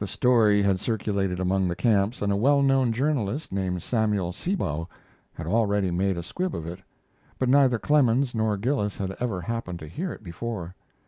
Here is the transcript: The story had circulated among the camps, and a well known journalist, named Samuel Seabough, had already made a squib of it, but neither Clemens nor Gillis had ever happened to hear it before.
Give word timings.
The 0.00 0.08
story 0.08 0.62
had 0.62 0.80
circulated 0.80 1.38
among 1.38 1.68
the 1.68 1.76
camps, 1.76 2.20
and 2.22 2.32
a 2.32 2.36
well 2.36 2.60
known 2.60 2.90
journalist, 2.90 3.52
named 3.52 3.84
Samuel 3.84 4.32
Seabough, 4.32 4.88
had 5.32 5.46
already 5.46 5.92
made 5.92 6.18
a 6.18 6.24
squib 6.24 6.56
of 6.56 6.66
it, 6.66 6.80
but 7.38 7.48
neither 7.48 7.78
Clemens 7.78 8.34
nor 8.34 8.56
Gillis 8.56 8.98
had 8.98 9.12
ever 9.20 9.42
happened 9.42 9.78
to 9.78 9.86
hear 9.86 10.10
it 10.10 10.24
before. 10.24 10.74